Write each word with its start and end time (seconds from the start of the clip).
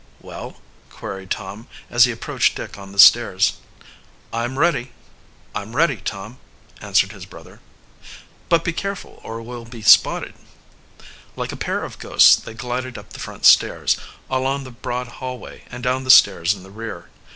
"Well?" 0.19 0.59
queried 0.89 1.29
Tom, 1.29 1.67
as 1.87 2.05
he 2.05 2.11
approached 2.11 2.55
Dick 2.55 2.75
on 2.75 2.91
the 2.91 2.97
stairs. 2.97 3.59
"I'm 4.33 4.57
ready, 4.57 4.87
Tom," 5.53 6.39
answered 6.81 7.11
his 7.11 7.27
brother. 7.27 7.59
"But 8.49 8.63
be 8.63 8.73
careful, 8.73 9.21
or 9.23 9.43
we'll 9.43 9.65
be 9.65 9.83
spotted." 9.83 10.33
Like 11.35 11.51
a 11.51 11.55
pair 11.55 11.83
of 11.83 11.99
ghosts 11.99 12.35
they 12.35 12.55
glided 12.55 12.97
up 12.97 13.11
the 13.13 13.19
front 13.19 13.45
stairs, 13.45 13.95
along 14.27 14.63
the 14.63 14.71
broad 14.71 15.07
hallway, 15.07 15.65
and 15.69 15.83
down 15.83 16.03
the 16.03 16.09
stairs 16.09 16.55
in 16.55 16.63
the 16.63 16.71
rear. 16.71 17.09